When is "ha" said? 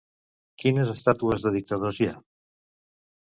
2.13-2.17